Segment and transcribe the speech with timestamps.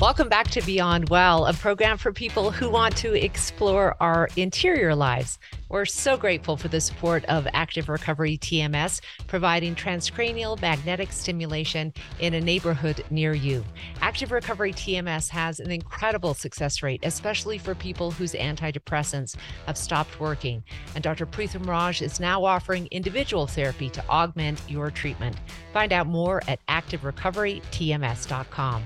[0.00, 4.94] Welcome back to Beyond Well, a program for people who want to explore our interior
[4.94, 5.38] lives.
[5.68, 12.32] We're so grateful for the support of Active Recovery TMS, providing transcranial magnetic stimulation in
[12.32, 13.62] a neighborhood near you.
[14.00, 19.36] Active Recovery TMS has an incredible success rate, especially for people whose antidepressants
[19.66, 20.64] have stopped working.
[20.94, 21.26] And Dr.
[21.26, 25.36] Preetham Raj is now offering individual therapy to augment your treatment.
[25.74, 28.84] Find out more at activerecoverytms.com.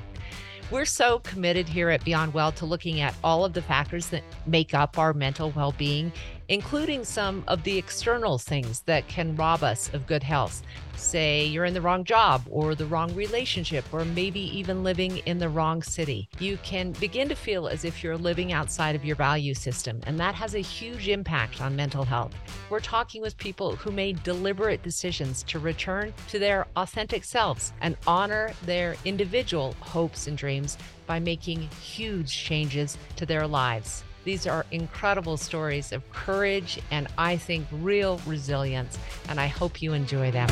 [0.70, 4.22] We're so committed here at Beyond Well to looking at all of the factors that
[4.46, 6.10] make up our mental well being,
[6.48, 10.62] including some of the external things that can rob us of good health.
[10.96, 15.38] Say you're in the wrong job or the wrong relationship, or maybe even living in
[15.38, 16.28] the wrong city.
[16.38, 20.18] You can begin to feel as if you're living outside of your value system, and
[20.20, 22.32] that has a huge impact on mental health.
[22.70, 27.96] We're talking with people who made deliberate decisions to return to their authentic selves and
[28.06, 34.04] honor their individual hopes and dreams by making huge changes to their lives.
[34.24, 39.92] These are incredible stories of courage and I think real resilience, and I hope you
[39.92, 40.48] enjoy them.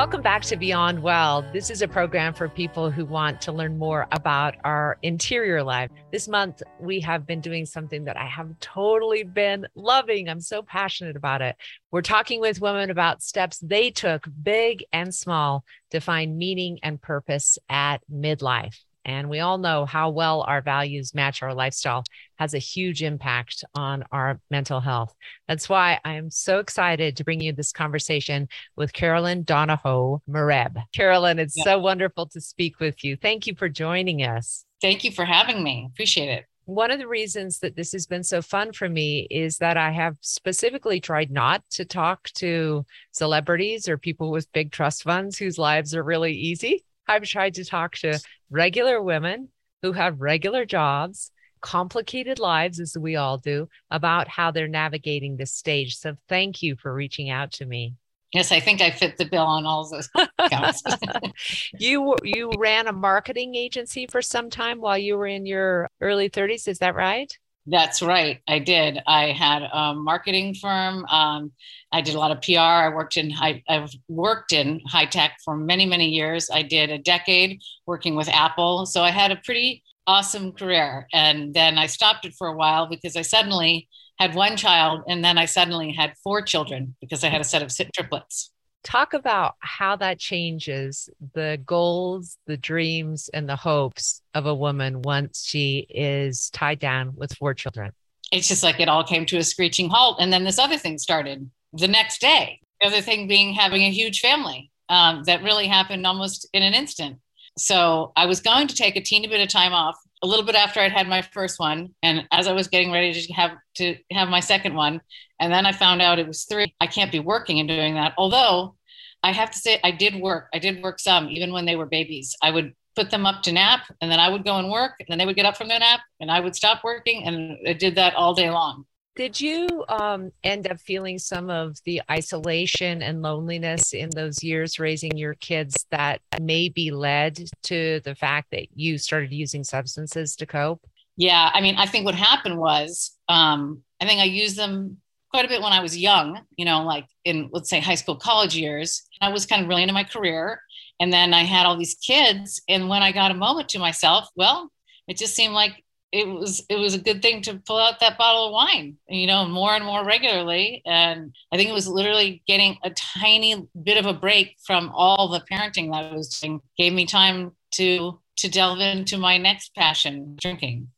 [0.00, 1.42] Welcome back to Beyond Well.
[1.52, 5.90] This is a program for people who want to learn more about our interior life.
[6.10, 10.30] This month, we have been doing something that I have totally been loving.
[10.30, 11.54] I'm so passionate about it.
[11.90, 16.98] We're talking with women about steps they took, big and small, to find meaning and
[16.98, 18.78] purpose at midlife.
[19.04, 22.04] And we all know how well our values match our lifestyle
[22.38, 25.14] has a huge impact on our mental health.
[25.48, 30.82] That's why I am so excited to bring you this conversation with Carolyn Donohoe Marieb.
[30.92, 31.64] Carolyn, it's yeah.
[31.64, 33.16] so wonderful to speak with you.
[33.16, 34.64] Thank you for joining us.
[34.80, 35.88] Thank you for having me.
[35.92, 36.46] Appreciate it.
[36.66, 39.90] One of the reasons that this has been so fun for me is that I
[39.90, 45.58] have specifically tried not to talk to celebrities or people with big trust funds whose
[45.58, 46.84] lives are really easy.
[47.10, 48.20] I've tried to talk to
[48.50, 49.48] regular women
[49.82, 55.52] who have regular jobs, complicated lives, as we all do, about how they're navigating this
[55.52, 55.96] stage.
[55.96, 57.94] So thank you for reaching out to me.
[58.32, 60.08] Yes, I think I fit the bill on all those
[61.80, 66.30] you you ran a marketing agency for some time while you were in your early
[66.30, 67.36] 30s, is that right?
[67.66, 68.40] That's right.
[68.48, 68.98] I did.
[69.06, 71.04] I had a marketing firm.
[71.06, 71.52] Um,
[71.92, 72.58] I did a lot of PR.
[72.58, 73.32] I worked in
[73.68, 76.48] I've worked in high tech for many, many years.
[76.52, 78.86] I did a decade working with Apple.
[78.86, 81.06] So I had a pretty awesome career.
[81.12, 83.88] And then I stopped it for a while because I suddenly
[84.18, 87.62] had one child and then I suddenly had four children because I had a set
[87.62, 88.50] of triplets
[88.82, 95.02] talk about how that changes the goals, the dreams, and the hopes of a woman
[95.02, 97.92] once she is tied down with four children.
[98.32, 100.18] It's just like it all came to a screeching halt.
[100.20, 102.60] And then this other thing started the next day.
[102.80, 106.74] The other thing being having a huge family um, that really happened almost in an
[106.74, 107.18] instant.
[107.58, 110.54] So I was going to take a teeny bit of time off a little bit
[110.54, 113.96] after I'd had my first one, and as I was getting ready to have to
[114.12, 115.00] have my second one,
[115.38, 116.74] and then I found out it was three.
[116.80, 118.14] I can't be working and doing that.
[118.18, 118.76] Although
[119.22, 120.48] I have to say, I did work.
[120.52, 122.36] I did work some, even when they were babies.
[122.42, 125.06] I would put them up to nap, and then I would go and work, and
[125.08, 127.72] then they would get up from their nap, and I would stop working, and I
[127.72, 128.84] did that all day long.
[129.16, 134.78] Did you um, end up feeling some of the isolation and loneliness in those years
[134.78, 140.46] raising your kids that maybe led to the fact that you started using substances to
[140.46, 140.86] cope?
[141.16, 144.98] Yeah, I mean, I think what happened was um, I think I used them
[145.30, 148.16] quite a bit when I was young, you know, like in let's say high school,
[148.16, 149.02] college years.
[149.20, 150.60] I was kind of really into my career.
[151.00, 152.60] And then I had all these kids.
[152.68, 154.70] And when I got a moment to myself, well,
[155.08, 155.82] it just seemed like
[156.12, 159.26] it was it was a good thing to pull out that bottle of wine you
[159.26, 160.82] know more and more regularly.
[160.84, 165.28] And i think it was literally getting a tiny bit of a break from all
[165.28, 166.60] the parenting that i was doing.
[166.76, 170.88] Gave me time to to delve into my next passion drinking.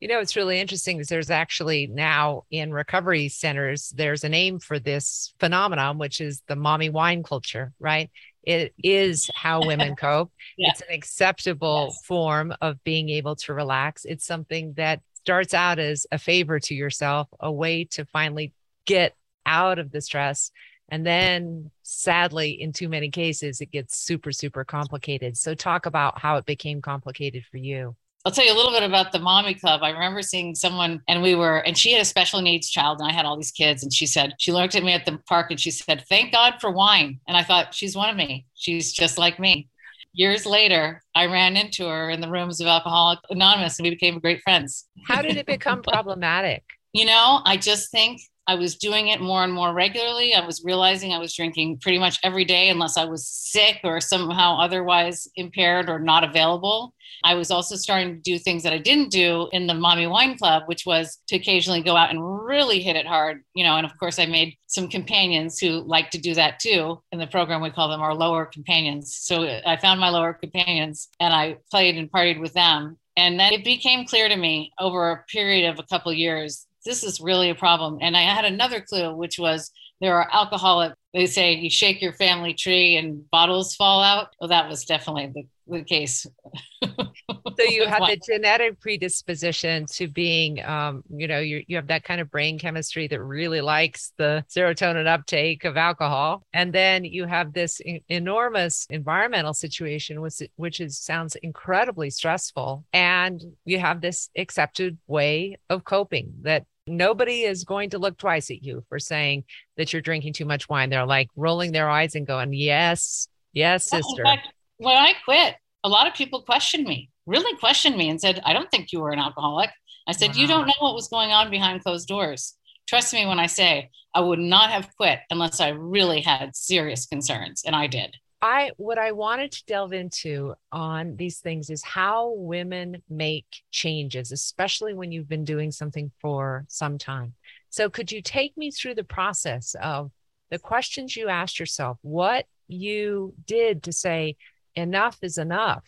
[0.00, 4.58] You know it's really interesting because there's actually now in recovery centers there's a name
[4.58, 8.10] for this phenomenon which is the mommy wine culture right
[8.42, 10.32] it is how women cope.
[10.56, 10.70] yeah.
[10.70, 12.06] It's an acceptable yes.
[12.06, 14.04] form of being able to relax.
[14.04, 18.52] It's something that starts out as a favor to yourself, a way to finally
[18.86, 19.14] get
[19.46, 20.50] out of the stress.
[20.88, 25.36] And then sadly, in too many cases, it gets super, super complicated.
[25.38, 27.96] So, talk about how it became complicated for you.
[28.24, 29.82] I'll tell you a little bit about the mommy club.
[29.82, 33.10] I remember seeing someone, and we were, and she had a special needs child, and
[33.10, 33.82] I had all these kids.
[33.82, 36.54] And she said, she looked at me at the park and she said, Thank God
[36.60, 37.18] for wine.
[37.26, 38.46] And I thought, She's one of me.
[38.54, 39.68] She's just like me.
[40.14, 44.18] Years later, I ran into her in the rooms of Alcoholics Anonymous and we became
[44.18, 44.86] great friends.
[45.06, 46.62] How did it become problematic?
[46.92, 50.34] You know, I just think I was doing it more and more regularly.
[50.34, 54.00] I was realizing I was drinking pretty much every day unless I was sick or
[54.00, 56.92] somehow otherwise impaired or not available.
[57.22, 60.36] I was also starting to do things that I didn't do in the Mommy Wine
[60.36, 63.76] Club, which was to occasionally go out and really hit it hard, you know.
[63.76, 67.00] And of course, I made some companions who like to do that too.
[67.12, 69.14] In the program, we call them our lower companions.
[69.14, 72.98] So I found my lower companions and I played and partied with them.
[73.16, 77.04] And then it became clear to me over a period of a couple years this
[77.04, 77.98] is really a problem.
[78.00, 79.70] And I had another clue, which was
[80.02, 84.34] there are alcoholic, they say you shake your family tree and bottles fall out.
[84.40, 86.26] Well, that was definitely the, the case.
[86.82, 92.02] so you have the genetic predisposition to being, um, you know, you, you have that
[92.02, 96.42] kind of brain chemistry that really likes the serotonin uptake of alcohol.
[96.52, 102.84] And then you have this enormous environmental situation, which, which is sounds incredibly stressful.
[102.92, 108.50] And you have this accepted way of coping that Nobody is going to look twice
[108.50, 109.44] at you for saying
[109.76, 110.90] that you're drinking too much wine.
[110.90, 114.24] They're like rolling their eyes and going, Yes, yes, sister.
[114.24, 114.48] Fact,
[114.78, 118.52] when I quit, a lot of people questioned me, really questioned me, and said, I
[118.52, 119.70] don't think you were an alcoholic.
[120.06, 120.34] I said, wow.
[120.34, 122.54] You don't know what was going on behind closed doors.
[122.88, 127.06] Trust me when I say I would not have quit unless I really had serious
[127.06, 128.16] concerns, and I did.
[128.44, 134.32] I what I wanted to delve into on these things is how women make changes,
[134.32, 137.34] especially when you've been doing something for some time.
[137.70, 140.10] So could you take me through the process of
[140.50, 144.36] the questions you asked yourself, what you did to say
[144.74, 145.84] enough is enough?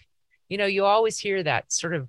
[0.48, 2.08] You know, you always hear that sort of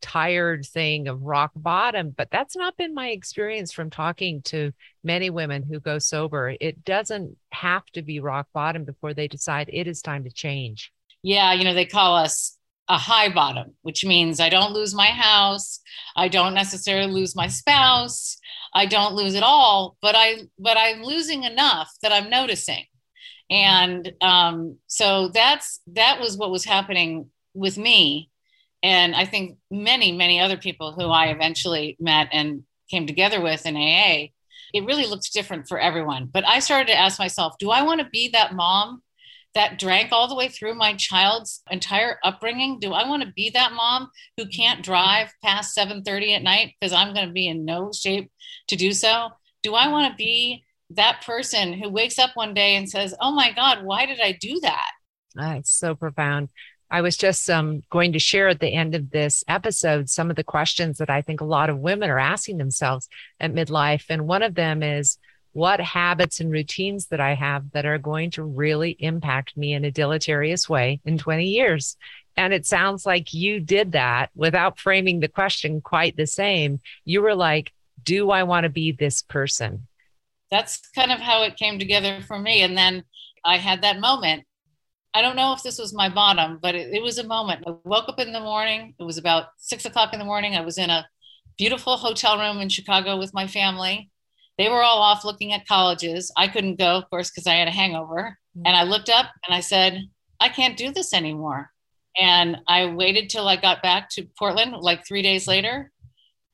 [0.00, 4.72] tired thing of rock bottom, but that's not been my experience from talking to
[5.04, 6.54] many women who go sober.
[6.60, 10.92] It doesn't have to be rock bottom before they decide it is time to change.
[11.22, 12.56] Yeah, you know, they call us
[12.88, 15.80] a high bottom, which means I don't lose my house,
[16.16, 18.36] I don't necessarily lose my spouse,
[18.74, 22.84] I don't lose it all, but I but I'm losing enough that I'm noticing.
[23.48, 28.29] And um, so that's that was what was happening with me
[28.82, 33.66] and I think many, many other people who I eventually met and came together with
[33.66, 34.28] in AA,
[34.72, 36.28] it really looks different for everyone.
[36.32, 39.02] But I started to ask myself, do I want to be that mom
[39.54, 42.78] that drank all the way through my child's entire upbringing?
[42.78, 46.92] Do I want to be that mom who can't drive past 7:30 at night because
[46.92, 48.30] I'm going to be in no shape
[48.68, 49.30] to do so?
[49.62, 53.32] Do I want to be that person who wakes up one day and says, "Oh
[53.32, 54.90] my god, why did I do that?"
[55.34, 56.48] That's so profound.
[56.90, 60.36] I was just um, going to share at the end of this episode some of
[60.36, 63.08] the questions that I think a lot of women are asking themselves
[63.38, 64.06] at midlife.
[64.08, 65.18] And one of them is,
[65.52, 69.84] what habits and routines that I have that are going to really impact me in
[69.84, 71.96] a deleterious way in 20 years?
[72.36, 76.80] And it sounds like you did that without framing the question quite the same.
[77.04, 77.72] You were like,
[78.02, 79.86] do I want to be this person?
[80.50, 82.62] That's kind of how it came together for me.
[82.62, 83.04] And then
[83.44, 84.44] I had that moment
[85.12, 87.64] I don't know if this was my bottom, but it, it, was a moment.
[87.66, 88.94] I woke up in the morning.
[88.98, 90.54] It was about six o'clock in the morning.
[90.54, 91.08] I was in a
[91.58, 94.08] beautiful hotel room in Chicago with my family.
[94.56, 96.30] They were all off looking at colleges.
[96.36, 98.38] I couldn't go, of course, because I had a hangover.
[98.56, 98.66] Mm-hmm.
[98.66, 100.02] And I looked up and I said,
[100.38, 101.70] I can't do this anymore.
[102.18, 105.90] And I waited till I got back to Portland, like three days later.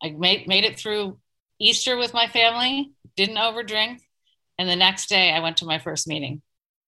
[0.02, 1.18] I made, made it through
[1.58, 4.00] Easter with my family, didn't overdrink.
[4.58, 6.42] And the next day I went to my first meeting.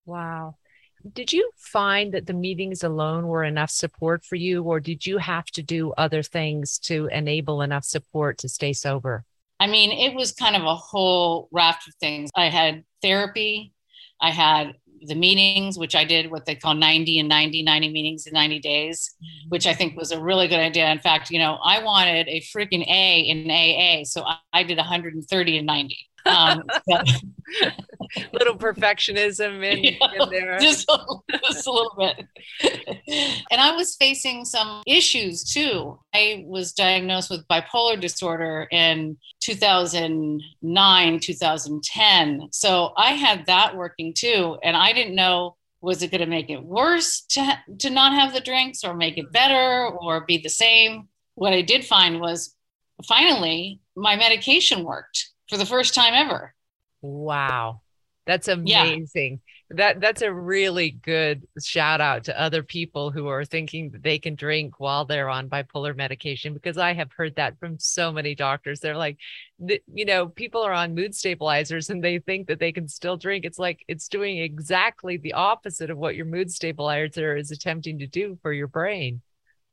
[0.07, 0.57] Wow.
[1.13, 5.19] Did you find that the meetings alone were enough support for you, or did you
[5.19, 9.25] have to do other things to enable enough support to stay sober?
[9.61, 12.31] I mean, it was kind of a whole raft of things.
[12.35, 13.73] I had therapy,
[14.21, 18.27] I had the meetings, which I did what they call 90 and 90, 90 meetings
[18.27, 19.49] in 90 days, mm-hmm.
[19.49, 20.91] which I think was a really good idea.
[20.91, 24.05] In fact, you know, I wanted a freaking A in AA.
[24.05, 26.08] So I did 130 and 90.
[26.27, 26.65] Um,
[28.33, 30.59] little perfectionism in, yeah, in there.
[30.59, 30.99] Just a,
[31.45, 32.27] just a little bit.
[33.51, 35.99] and I was facing some issues too.
[36.15, 42.49] I was diagnosed with bipolar disorder in 2009, 2010.
[42.53, 44.59] So I had that working too.
[44.63, 48.33] And I didn't know was it going to make it worse to, to not have
[48.33, 51.09] the drinks or make it better or be the same?
[51.37, 52.57] What I did find was
[53.07, 56.55] finally my medication worked for the first time ever.
[57.03, 57.81] Wow.
[58.27, 59.41] That's amazing.
[59.71, 59.77] Yeah.
[59.77, 64.19] That that's a really good shout out to other people who are thinking that they
[64.19, 68.35] can drink while they're on bipolar medication because I have heard that from so many
[68.35, 68.81] doctors.
[68.81, 69.19] They're like,
[69.59, 73.45] you know, people are on mood stabilizers and they think that they can still drink.
[73.45, 78.07] It's like it's doing exactly the opposite of what your mood stabilizer is attempting to
[78.07, 79.21] do for your brain.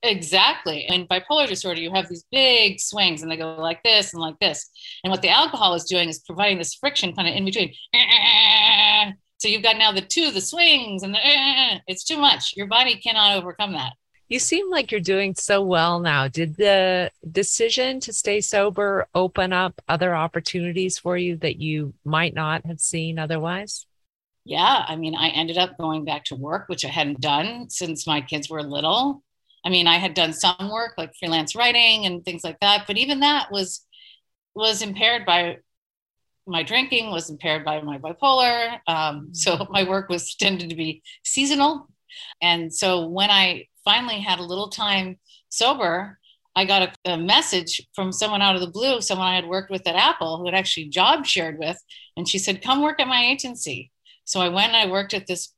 [0.03, 0.85] Exactly.
[0.85, 4.37] And bipolar disorder, you have these big swings and they go like this and like
[4.39, 4.69] this.
[5.03, 7.73] And what the alcohol is doing is providing this friction kind of in between.
[9.37, 11.19] So you've got now the two, the swings, and the
[11.87, 12.55] it's too much.
[12.55, 13.93] Your body cannot overcome that.
[14.27, 16.27] You seem like you're doing so well now.
[16.27, 22.33] Did the decision to stay sober open up other opportunities for you that you might
[22.33, 23.85] not have seen otherwise?
[24.43, 24.83] Yeah.
[24.87, 28.21] I mean, I ended up going back to work, which I hadn't done since my
[28.21, 29.21] kids were little.
[29.65, 32.97] I mean, I had done some work like freelance writing and things like that, but
[32.97, 33.85] even that was
[34.53, 35.57] was impaired by
[36.47, 38.79] my drinking, was impaired by my bipolar.
[38.87, 41.87] Um, so my work was tended to be seasonal.
[42.41, 45.17] And so when I finally had a little time
[45.49, 46.19] sober,
[46.55, 49.69] I got a, a, message from someone out of the blue, someone I had worked
[49.69, 51.77] with at Apple who had actually job shared with.
[52.15, 53.91] And she said, Come work at my agency.
[54.23, 55.53] So I went and I worked at this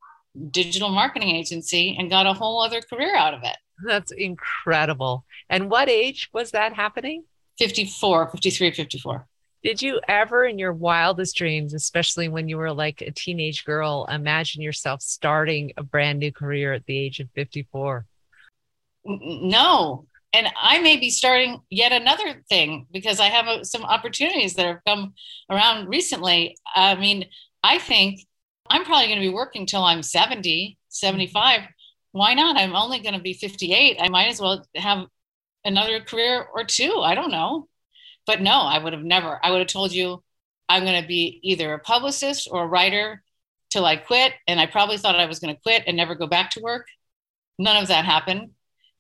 [0.50, 3.58] digital marketing agency and got a whole other career out of it.
[3.86, 5.26] That's incredible.
[5.50, 7.24] And what age was that happening?
[7.60, 9.28] 54, 53, 54.
[9.64, 14.08] Did you ever, in your wildest dreams, especially when you were like a teenage girl,
[14.10, 18.06] imagine yourself starting a brand new career at the age of 54?
[19.04, 20.06] No.
[20.34, 24.66] And I may be starting yet another thing because I have a, some opportunities that
[24.66, 25.14] have come
[25.50, 26.58] around recently.
[26.76, 27.26] I mean,
[27.64, 28.20] I think
[28.70, 31.62] I'm probably going to be working till I'm 70, 75
[32.18, 32.58] why not?
[32.58, 33.98] I'm only going to be 58.
[34.00, 35.08] I might as well have
[35.64, 37.00] another career or two.
[37.00, 37.68] I don't know.
[38.26, 39.40] But no, I would have never.
[39.44, 40.24] I would have told you
[40.70, 43.24] I'm going to be either a publicist or a writer
[43.70, 44.34] till I quit.
[44.48, 46.88] And I probably thought I was going to quit and never go back to work.
[47.58, 48.52] None of that happened.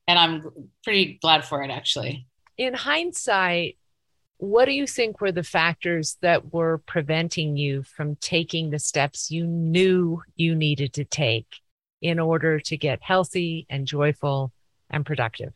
[0.08, 2.28] And I'm pretty glad for it, actually.
[2.58, 3.78] In hindsight,
[4.38, 9.30] what do you think were the factors that were preventing you from taking the steps
[9.32, 11.48] you knew you needed to take
[12.02, 14.52] in order to get healthy and joyful
[14.90, 15.54] and productive?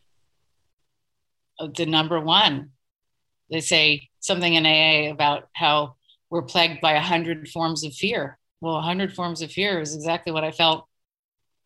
[1.59, 2.71] Uh, the number one,
[3.49, 5.95] they say something in AA about how
[6.29, 8.37] we're plagued by a hundred forms of fear.
[8.61, 10.87] Well, a hundred forms of fear is exactly what I felt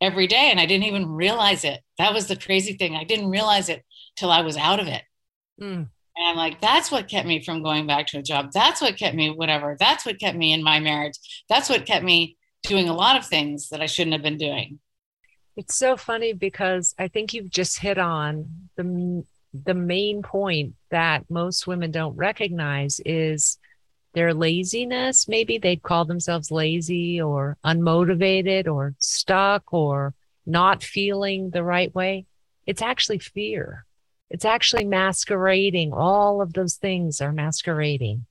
[0.01, 0.49] every day.
[0.51, 1.81] And I didn't even realize it.
[1.97, 2.95] That was the crazy thing.
[2.95, 3.83] I didn't realize it
[4.15, 5.03] till I was out of it.
[5.61, 5.87] Mm.
[6.17, 8.51] And I'm like, that's what kept me from going back to a job.
[8.53, 9.75] That's what kept me, whatever.
[9.79, 11.17] That's what kept me in my marriage.
[11.49, 14.79] That's what kept me doing a lot of things that I shouldn't have been doing.
[15.55, 19.23] It's so funny because I think you've just hit on the
[19.63, 23.57] the main point that most women don't recognize is
[24.13, 25.27] their laziness.
[25.27, 30.13] Maybe they call themselves lazy or unmotivated or stuck or
[30.45, 32.25] not feeling the right way.
[32.65, 33.85] It's actually fear.
[34.29, 35.93] It's actually masquerading.
[35.93, 38.25] All of those things are masquerading.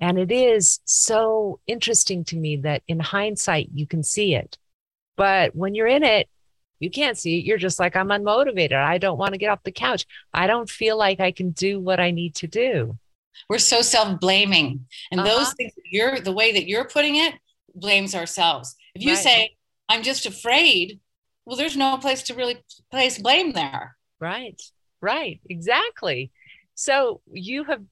[0.00, 4.58] And it is so interesting to me that in hindsight, you can see it.
[5.16, 6.28] But when you're in it,
[6.80, 7.44] you can't see it.
[7.44, 8.74] You're just like, I'm unmotivated.
[8.74, 10.06] I don't want to get off the couch.
[10.32, 12.98] I don't feel like I can do what I need to do.
[13.48, 14.86] We're so self blaming.
[15.10, 15.28] And uh-huh.
[15.28, 17.34] those things, you're the way that you're putting it,
[17.74, 18.74] blames ourselves.
[18.94, 19.22] If you right.
[19.22, 19.56] say,
[19.88, 21.00] I'm just afraid,
[21.44, 23.96] well, there's no place to really place blame there.
[24.20, 24.60] Right,
[25.00, 26.30] right, exactly.
[26.74, 27.82] So you have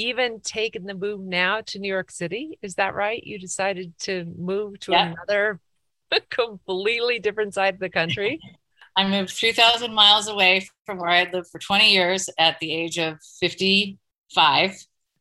[0.00, 2.58] even taken the move now to New York City.
[2.62, 3.22] Is that right?
[3.22, 5.12] You decided to move to yeah.
[5.12, 5.60] another
[6.30, 8.40] completely different side of the country.
[8.96, 12.72] I moved 3,000 miles away from where I had lived for 20 years at the
[12.74, 14.76] age of 55.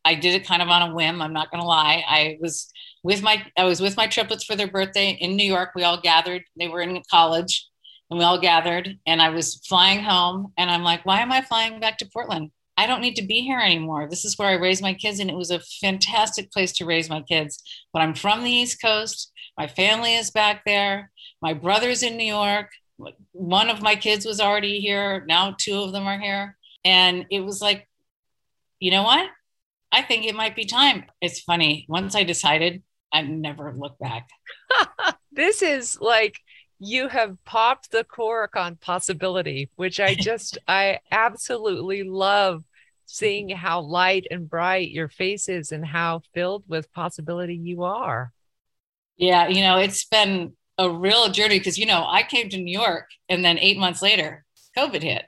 [0.05, 1.21] I did it kind of on a whim.
[1.21, 2.03] I'm not going to lie.
[2.07, 2.71] I was
[3.03, 5.71] with my I was with my triplets for their birthday in New York.
[5.75, 6.43] We all gathered.
[6.57, 7.67] They were in college,
[8.09, 8.97] and we all gathered.
[9.05, 12.51] And I was flying home, and I'm like, why am I flying back to Portland?
[12.79, 14.07] I don't need to be here anymore.
[14.09, 17.09] This is where I raised my kids, and it was a fantastic place to raise
[17.09, 17.61] my kids.
[17.91, 19.33] But I'm from the East Coast.
[19.57, 21.11] My family is back there.
[21.41, 22.69] My brother's in New York.
[23.33, 25.25] One of my kids was already here.
[25.27, 26.55] Now two of them are here.
[26.85, 27.85] And it was like,
[28.79, 29.29] you know what?
[29.91, 31.03] I think it might be time.
[31.19, 31.85] It's funny.
[31.89, 32.81] Once I decided,
[33.11, 34.29] I never looked back.
[35.33, 36.37] this is like
[36.79, 42.63] you have popped the cork on possibility, which I just, I absolutely love
[43.09, 48.31] seeing how light and bright your face is and how filled with possibility you are.
[49.17, 52.77] Yeah, you know, it's been a real journey because, you know, I came to New
[52.77, 54.45] York and then eight months later,
[54.77, 55.25] COVID hit.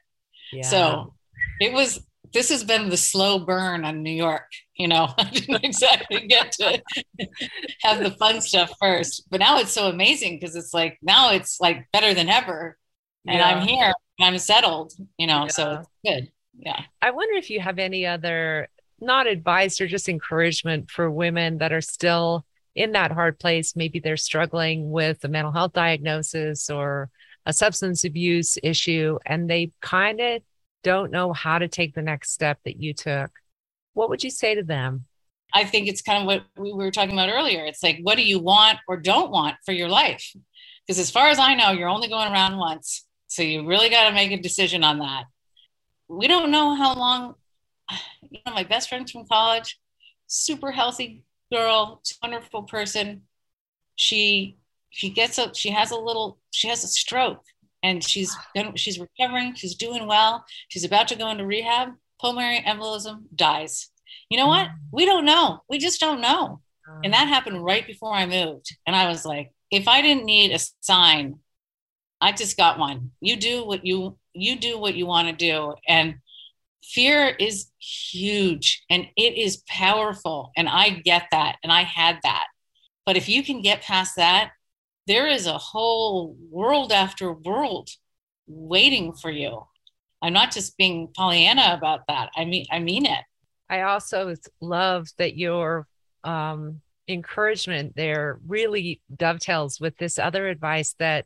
[0.53, 0.61] Yeah.
[0.61, 1.13] So
[1.59, 4.47] it was, this has been the slow burn on New York.
[4.77, 6.81] You know, I didn't exactly get to
[7.81, 11.59] have the fun stuff first, but now it's so amazing because it's like, now it's
[11.59, 12.77] like better than ever.
[13.27, 13.45] And yeah.
[13.45, 15.47] I'm here, and I'm settled, you know, yeah.
[15.47, 16.81] so it's good yeah.
[17.01, 18.67] I wonder if you have any other,
[18.99, 23.75] not advice or just encouragement for women that are still in that hard place.
[23.75, 27.09] Maybe they're struggling with a mental health diagnosis or
[27.45, 30.41] a substance abuse issue and they kind of
[30.83, 33.31] don't know how to take the next step that you took,
[33.93, 35.05] what would you say to them?
[35.53, 37.65] I think it's kind of what we were talking about earlier.
[37.65, 40.33] It's like, what do you want or don't want for your life?
[40.85, 43.05] Because as far as I know, you're only going around once.
[43.27, 45.25] So you really got to make a decision on that.
[46.11, 47.35] We don't know how long,
[48.29, 49.79] you know, my best friend from college,
[50.27, 53.21] super healthy girl, wonderful person.
[53.95, 54.57] She
[54.89, 55.55] she gets up.
[55.55, 57.43] she has a little she has a stroke
[57.81, 58.35] and she's
[58.75, 61.89] she's recovering she's doing well she's about to go into rehab
[62.19, 63.89] pulmonary embolism dies
[64.29, 64.73] you know what mm.
[64.91, 66.59] we don't know we just don't know
[67.03, 70.51] and that happened right before i moved and i was like if i didn't need
[70.51, 71.39] a sign
[72.19, 75.73] i just got one you do what you you do what you want to do
[75.87, 76.15] and
[76.83, 82.47] fear is huge and it is powerful and i get that and i had that
[83.05, 84.51] but if you can get past that
[85.07, 87.89] there is a whole world after world
[88.47, 89.65] waiting for you.
[90.21, 92.29] I'm not just being Pollyanna about that.
[92.35, 93.23] I mean, I mean it.
[93.69, 95.87] I also love that your
[96.23, 101.25] um, encouragement there really dovetails with this other advice that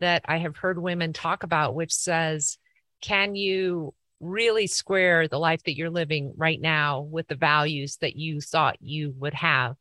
[0.00, 2.58] that I have heard women talk about, which says,
[3.00, 8.16] "Can you really square the life that you're living right now with the values that
[8.16, 9.76] you thought you would have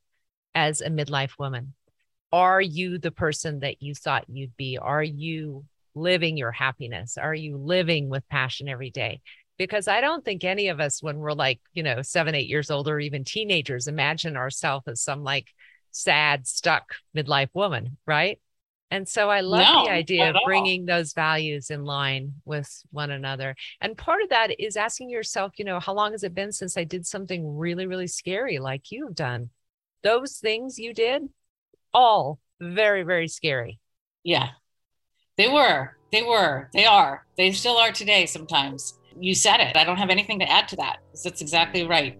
[0.55, 1.73] as a midlife woman?"
[2.31, 4.77] are you the person that you thought you'd be?
[4.77, 7.17] Are you living your happiness?
[7.17, 9.21] Are you living with passion every day?
[9.57, 12.69] Because I don't think any of us, when we're like, you know, seven, eight years
[12.69, 15.47] old or even teenagers, imagine ourselves as some like
[15.91, 18.39] sad, stuck midlife woman, right?
[18.89, 23.11] And so I love no, the idea of bringing those values in line with one
[23.11, 23.55] another.
[23.81, 26.77] And part of that is asking yourself, you know, how long has it been since
[26.77, 29.49] I did something really, really scary like you've done?
[30.03, 31.23] Those things you did,
[31.93, 33.79] all very, very scary.
[34.23, 34.49] Yeah,
[35.35, 35.97] they were.
[36.11, 36.69] They were.
[36.73, 37.25] They are.
[37.37, 38.97] They still are today sometimes.
[39.19, 39.75] You said it.
[39.75, 40.99] I don't have anything to add to that.
[41.23, 42.17] That's exactly right.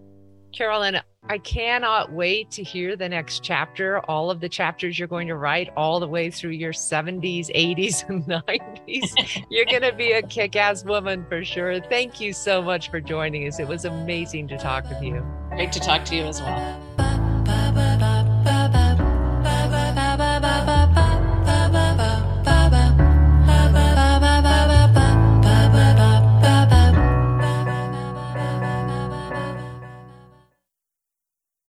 [0.58, 1.00] Carolyn,
[1.30, 5.36] I cannot wait to hear the next chapter, all of the chapters you're going to
[5.36, 9.46] write, all the way through your 70s, 80s, and 90s.
[9.52, 11.80] you're going to be a kick ass woman for sure.
[11.80, 13.60] Thank you so much for joining us.
[13.60, 15.24] It was amazing to talk with you.
[15.50, 16.87] Great to talk to you as well.